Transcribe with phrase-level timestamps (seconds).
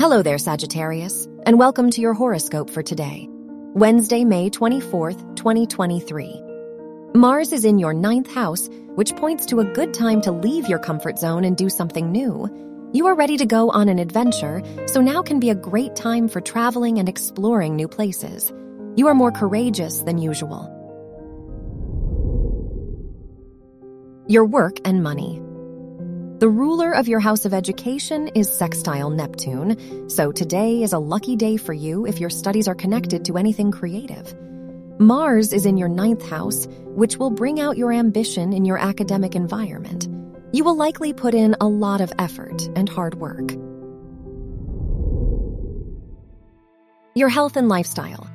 [0.00, 3.26] Hello there, Sagittarius, and welcome to your horoscope for today,
[3.74, 6.40] Wednesday, May 24th, 2023.
[7.14, 10.78] Mars is in your ninth house, which points to a good time to leave your
[10.78, 12.48] comfort zone and do something new.
[12.92, 16.28] You are ready to go on an adventure, so now can be a great time
[16.28, 18.52] for traveling and exploring new places.
[18.94, 20.72] You are more courageous than usual.
[24.28, 25.42] Your work and money.
[26.38, 31.34] The ruler of your house of education is sextile Neptune, so today is a lucky
[31.34, 34.36] day for you if your studies are connected to anything creative.
[35.00, 39.34] Mars is in your ninth house, which will bring out your ambition in your academic
[39.34, 40.06] environment.
[40.52, 43.50] You will likely put in a lot of effort and hard work.
[47.16, 48.30] Your health and lifestyle.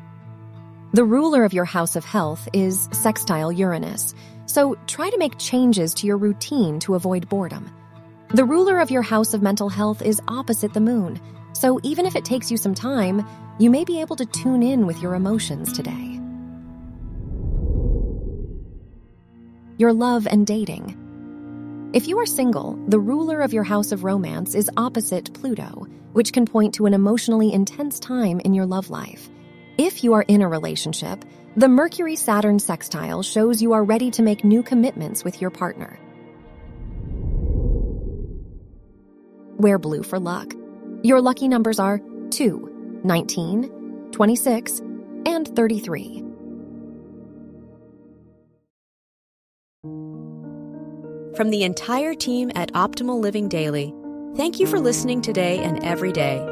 [0.91, 4.13] The ruler of your house of health is sextile Uranus,
[4.45, 7.71] so try to make changes to your routine to avoid boredom.
[8.33, 11.21] The ruler of your house of mental health is opposite the moon,
[11.53, 13.23] so even if it takes you some time,
[13.59, 16.19] you may be able to tune in with your emotions today.
[19.77, 21.91] Your love and dating.
[21.93, 26.33] If you are single, the ruler of your house of romance is opposite Pluto, which
[26.33, 29.29] can point to an emotionally intense time in your love life.
[29.77, 31.23] If you are in a relationship,
[31.55, 35.99] the Mercury Saturn sextile shows you are ready to make new commitments with your partner.
[39.63, 40.53] Wear blue for luck.
[41.03, 44.79] Your lucky numbers are 2, 19, 26,
[45.25, 46.23] and 33.
[51.37, 53.93] From the entire team at Optimal Living Daily,
[54.35, 56.45] thank you for listening today and every day.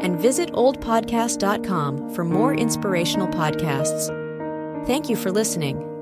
[0.00, 4.86] And visit oldpodcast.com for more inspirational podcasts.
[4.86, 5.93] Thank you for listening.